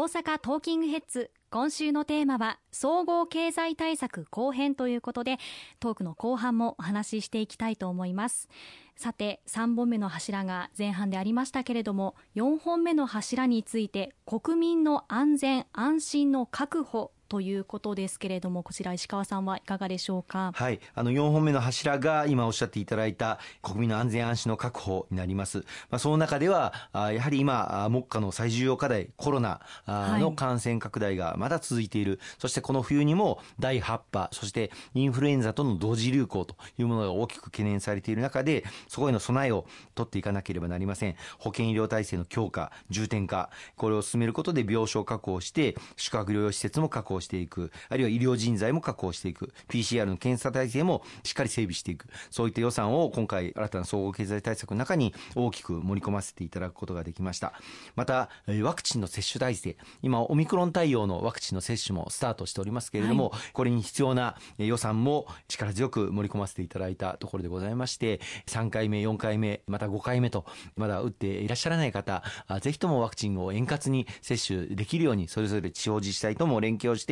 [0.00, 5.36] 大阪トーキングヘッズ今週のテーマは総合経済対策後編ということで
[5.78, 8.48] トークの後半もお話ししていきたいと思います。
[8.96, 20.50] さて3本目の柱が前半でありましたけれども4本目の柱について国民の安全安心の確保ということですけれどもこちら石川さんはいかがでしょうか？
[20.52, 20.80] はい。
[20.96, 25.58] あの4本目の柱が今おっしゃっていただいた国民の安全安心の確保になります、
[25.90, 41.14] まあ、その中ではやはり今目下の最重要課題コロナの感染拡大がまだ続いている、はい、そしてこの冬にも第8波そしてインフルエンザとの同時流行というものが大きく懸念されている中でそこへの備えを取っていかなければなりません。
[41.38, 57.52] 保健医療体制の強化重点化これを進めることで病床確保して宿泊療養施設も確保していく、あるいは医療人材も確保していく、PCR の検査体制もしっかり整備していく、そういった予算を今回、新たな総合経済対策の中に大きく盛り込ませていただくことができました。
[57.96, 58.28] また、
[58.62, 70.46] ワクチンの接種体制、今、オミクロン対応のワクチンの接種もスタートしておりますけれども、はい、これに必要な予算も力強く盛り込ませていただいたところでございまして、3回目、4回目、また5回目と、
[70.76, 72.22] まだ打っていらっしゃらない方、
[72.60, 77.09] ぜひともワクチンを円滑に接種できるように、それぞれ地方自治体とも連携をして、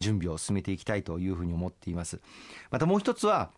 [0.00, 2.20] 準備を進めていきたいというふうに思っています。
[2.70, 3.50] またもう一つは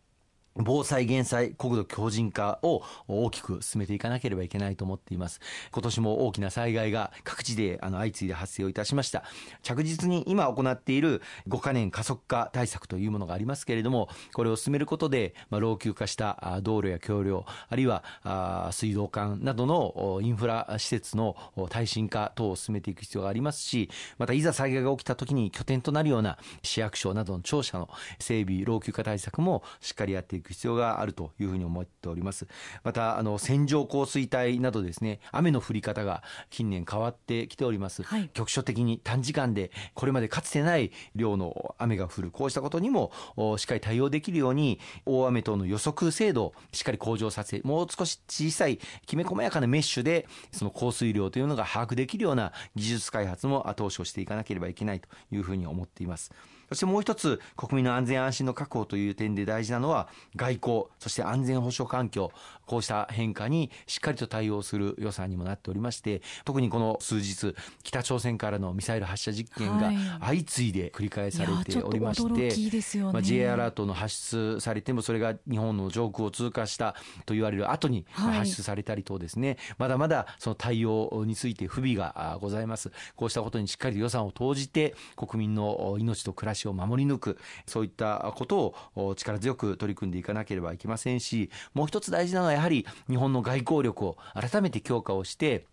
[0.59, 5.41] 防災減災国土強靭化を大きく進めていかなければいけないと思っています。
[5.73, 9.25] 今年も大きな災害が各地であの相次いで発生をいたしました。
[9.63, 21.37] 着実に今行っている5カ年加速化対策というものがありますけれどもこれを進めることで、まあ、老朽化した道路や橋梁あるいはあ水道管などのインフラ施設の
[21.71, 32.47] 耐震化等を進めていく必要がありますしまたいざ災害が起きた時に拠点となるような市役所などの庁舎の整備老朽化対策もしっかりやっていくく必要があるというふうに思っております。
[32.83, 38.03] また、あの、線状降水帯などですね、雨の降り方が近年変わってきております。
[38.03, 43.13] はい、局所的に短時間で、これまでかつてない量の雨が降る、こうしたことにも、
[43.59, 56.33] しっかり対応できるように、大雨等の予測精度をしっかり向上させ、もう少し小さい、きめ細やかなメッシュで、その降水量というのが把握できるような技術開発も後押しをしていかなければいけないというふうに思っています。
[56.69, 62.31] そしてもう一つ、国民の安全安心の確保という点で大事なのは、外交、そして安全保障環境、
[62.67, 69.91] こうした変化にしっかりと対応する予算にもなっておりまして、特にこの数日、北朝鮮からのミサイル発射実験が
[70.21, 82.93] 相次いで繰り返されておりまして、まあ、J アラートの発出されても、それが日本の上空を通過したと言われる後に発出されたりとですね、まだまだその対応について不備がございます。
[83.17, 95.67] こうしたことにしっかり予算を投じて、国民の命と暮らしを守り抜く、そういったことを力強く取り組んでいかなければいけませんし、もう一つ大事なのはやはり日本の外交力を改めて強化をして、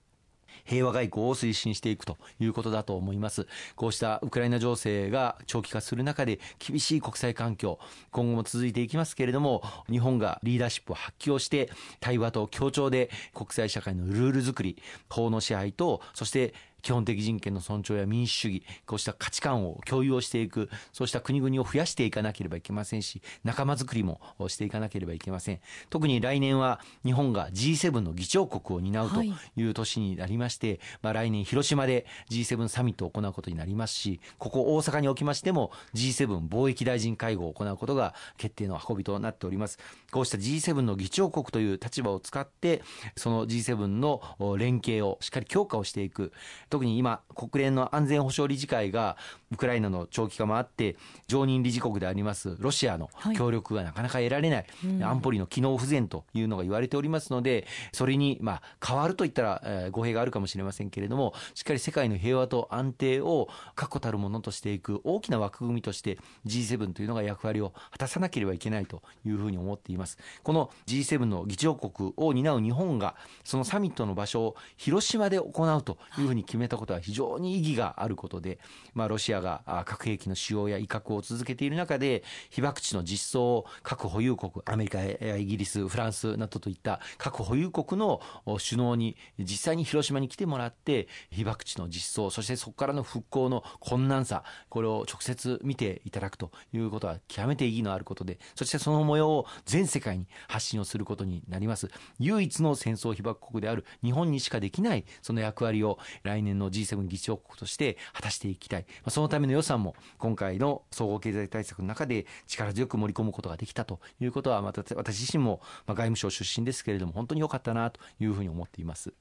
[0.64, 3.46] 平和外交を推進していくということだと思います。
[3.76, 7.78] こうしたウクライナ情勢が長期化する中で厳しい国際環境、
[8.12, 11.70] 今後も続いていきますけれども、日本がリーダーシップを発揮をして、
[12.00, 16.54] 対話と協調で国際社会のルール作り、法の支配と、そして
[16.86, 25.60] 基本的人権の尊重や民主主義、こうした価値観を共有をしていく、そうした国々を増やしていかなければいけませんし、仲間づくりもしていかなければいけません。
[25.90, 39.80] 特に来年は日本が G7 の議長国を担うという年になりまして、はい、まあ来年広島で G7 サミットを行うことになりますし、ここ大阪におきましても G7 貿易大臣会合を行うことが決定の運びとなっております。
[40.12, 42.84] こうした G7 の議長国という立場を使って、
[43.18, 44.22] その G7 の
[44.60, 46.32] 連携をしっかり強化をしていく。
[46.76, 49.16] 特に今、国連の安全保障理事会が
[49.50, 54.66] ウクライナの長期化もあって、常任理事国でありますロシアの協力がなかなか得られない、はい
[55.02, 70.18] 安保理の機能不全というのが言われておりますので、それにまあ変わるといったら、えー、語弊があるかもしれませんけれども、しっかり世界の平和と安定を確固たるものとしていく大きな枠組みとして G7 というのが役割を果たさなければいけないというふうに思っています。
[70.44, 73.16] この G7 の議長国を担う日本が、
[73.46, 78.60] そのサミットの場所を広島で行うというふうに決決めたことは非常に意義があることで、
[78.94, 101.90] まあ、ロシアが核兵器の使用や威嚇を続けている中で、被爆地の実装を核保有国、アメリカやイギリス、フランスなどといった核保有国の首脳に実際に広島に来てもらって、被爆地の実装、そしてそこからの復興の困難さ、これを直接見ていただくということは極めて意義のあることで、そしてその模様を全世界に発信をすることになります。
[102.20, 108.86] 唯一の戦争被爆国である日本にしかできないその役割を来年の G7 議長国として果たしていきたい。
[109.08, 119.14] そのための予算も今回の総合経済対策の中で力強く盛り込むことができたということは、また私自身も外務省出身ですけれども、本当に良かったなというふうに思っています。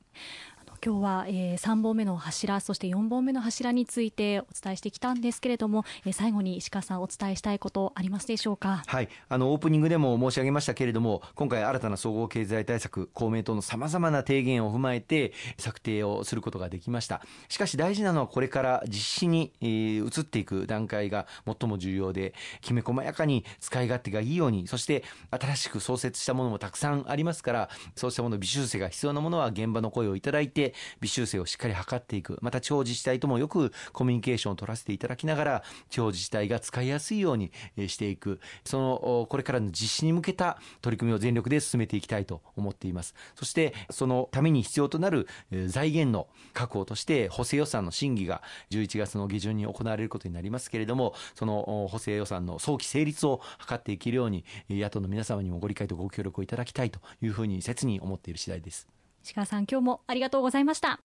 [0.84, 8.82] 今日は、えー、3本目の柱そして4本目の柱についてお伝えしてきたんですけれども、えー、最後に石川さんお伝えしたいことありますでしょうか？
[8.86, 17.13] はいあのオープニングでも申し上げましたけれども今回新たな総合経済対策公明党のさまざまな提言を踏まえて策定をすることができました
[17.48, 32.38] しかし大事なのはこれから実施に、移っていく段階が最も重要できめ細やかに使い勝手がいいようにそして新しく創設したものもたくさんありますからそうしたもの微修正が必要なものは現場の声をいただいて微修正をしっかり図っていく。
[32.40, 37.52] また地方自治体ともよくコミュニケーションを取らせていただきながら地方自治体が使いやすいように
[37.86, 38.40] していく。
[38.64, 43.14] そのこれからの実施に向けた取り組みを全力で進めていきたいと思っています。
[43.34, 45.28] そしてそのために必要となる
[45.66, 58.88] 財源の確保としてして補正予算の審議が11月の下旬に行われることになりますけれどもその補正予算の早期成立を図っていけるように野党の皆様にもご理解とご協力をいただきたいというふうに切に思っている次第です。
[59.22, 61.13] 石川さん今日もありがとうございました。